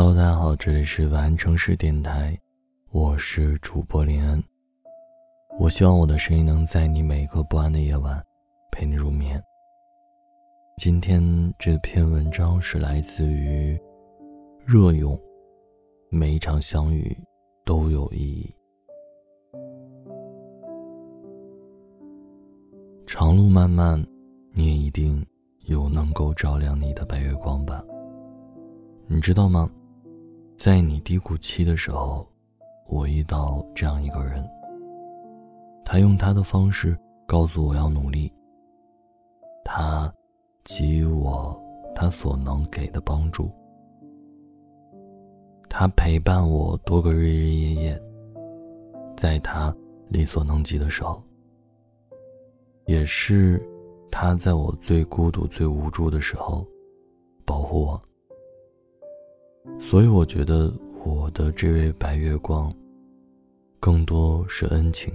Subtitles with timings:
[0.00, 2.38] Hello，大家好，这里是晚安城市电台，
[2.92, 4.40] 我是主播林恩。
[5.58, 8.24] 我希望我的声音能在你每个不安的夜晚
[8.70, 9.42] 陪你入眠。
[10.76, 11.20] 今天
[11.58, 13.76] 这篇文章是来自于
[14.64, 15.20] 热勇，
[16.10, 17.12] 每一场相遇
[17.64, 18.54] 都有意义。
[23.04, 24.00] 长路漫漫，
[24.52, 25.26] 你也一定
[25.62, 27.84] 有能够照亮你的白月光吧？
[29.08, 29.68] 你知道吗？
[30.58, 32.26] 在你低谷期的时候，
[32.88, 34.44] 我遇到这样一个人。
[35.84, 36.98] 他用他的方式
[37.28, 38.32] 告诉我要努力。
[39.64, 40.12] 他
[40.64, 41.56] 给予我
[41.94, 43.48] 他所能给的帮助。
[45.68, 48.02] 他陪伴我多个日日夜夜，
[49.16, 49.72] 在他
[50.08, 51.22] 力所能及的时候，
[52.86, 53.64] 也是
[54.10, 56.66] 他在我最孤独、最无助的时候
[57.44, 58.07] 保护我。
[59.80, 60.72] 所以我觉得
[61.06, 62.72] 我的这位白月光，
[63.78, 65.12] 更多是恩情。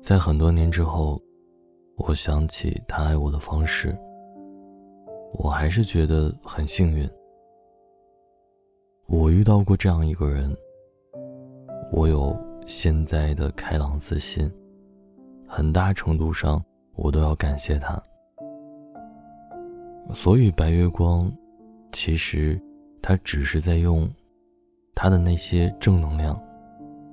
[0.00, 1.20] 在很多年之后，
[1.96, 3.96] 我想起他爱我的方式，
[5.32, 7.08] 我还是觉得很幸运。
[9.06, 10.54] 我遇到过这样一个人，
[11.92, 14.50] 我有现在的开朗自信，
[15.48, 16.62] 很大程度上
[16.94, 18.00] 我都要感谢他。
[20.12, 21.32] 所以白月光。
[21.92, 22.60] 其实，
[23.02, 24.08] 他只是在用
[24.94, 26.38] 他的那些正能量，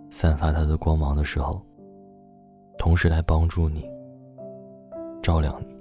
[0.09, 1.61] 散发他的光芒的时候，
[2.77, 3.89] 同时来帮助你，
[5.21, 5.75] 照亮你，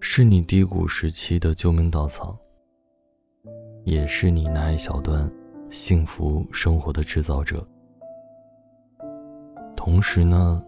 [0.00, 2.36] 是你低谷时期的救命稻草，
[3.84, 5.30] 也是你那一小段
[5.70, 7.66] 幸福生活的制造者。
[9.76, 10.64] 同时呢，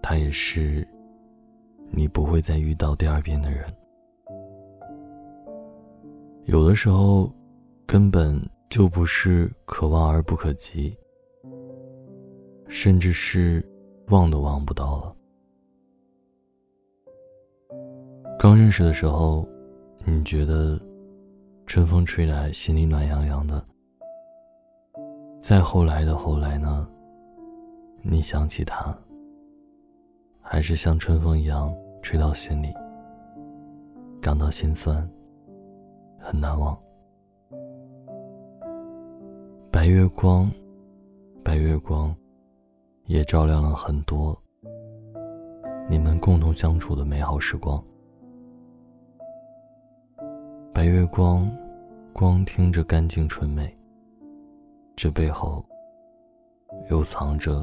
[0.00, 0.86] 他也是
[1.90, 3.64] 你不会再遇到第二遍的人。
[6.54, 7.28] 有的时候，
[7.84, 10.96] 根本就不是可望而不可及，
[12.68, 13.60] 甚至是
[14.10, 15.16] 望都望不到了。
[18.38, 19.44] 刚认识的时候，
[20.04, 20.80] 你觉得
[21.66, 23.60] 春风吹来，心里暖洋洋的。
[25.40, 26.88] 再后来的后来呢，
[28.00, 28.96] 你想起他，
[30.40, 32.72] 还是像春风一样吹到心里，
[34.20, 35.04] 感到心酸。
[36.24, 36.76] 很难忘。
[39.70, 40.50] 白月光，
[41.44, 42.16] 白月光，
[43.04, 44.34] 也照亮了很多
[45.86, 47.84] 你们共同相处的美好时光。
[50.72, 51.46] 白月光，
[52.14, 53.76] 光听着干净纯美，
[54.96, 55.62] 这背后
[56.88, 57.62] 又藏着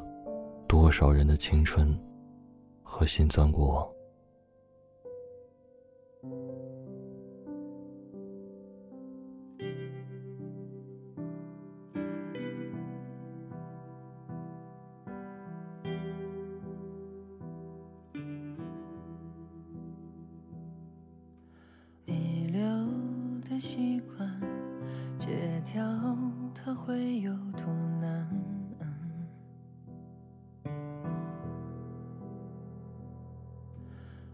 [0.67, 1.97] 多少人的青春
[2.83, 3.87] 和心酸过往。
[23.61, 24.27] 习惯
[25.19, 25.29] 戒
[25.71, 25.83] 掉
[26.51, 28.27] 它会有多难？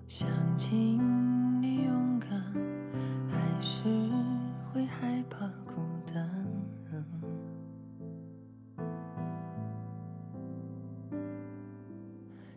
[0.08, 2.30] 想起你勇敢，
[3.30, 3.84] 还是
[4.72, 5.82] 会害怕孤
[6.14, 6.26] 单？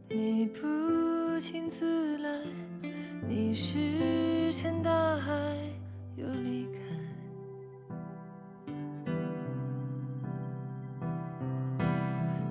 [0.09, 0.61] 你不
[1.41, 2.31] 请自来，
[3.29, 5.60] 你是欠大海。
[6.21, 6.79] 又离开，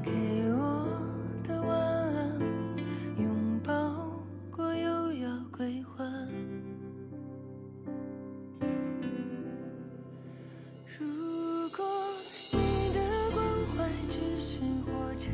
[0.01, 0.11] 给
[0.53, 0.57] 我
[1.47, 1.69] 的晚
[2.15, 2.41] 安，
[3.19, 3.71] 拥抱
[4.49, 6.03] 过又要归还。
[10.97, 11.85] 如果
[12.51, 12.57] 你
[12.95, 12.99] 的
[13.31, 13.37] 关
[13.77, 15.29] 怀只是火柴，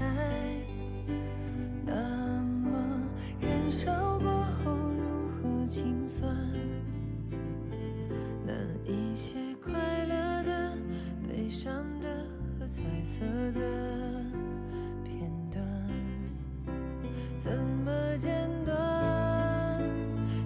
[17.46, 17.54] 怎
[17.86, 19.80] 么剪断？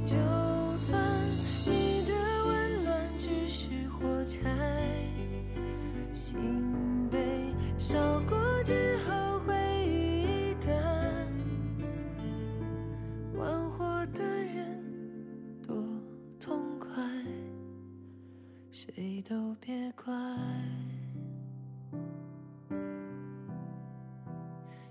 [0.03, 0.17] 就
[0.75, 1.01] 算
[1.65, 2.11] 你的
[2.45, 4.37] 温暖只是火柴，
[6.11, 9.29] 心被烧过之后。
[18.71, 20.13] 谁都别怪，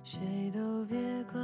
[0.04, 0.96] 谁都别
[1.32, 1.40] 怪。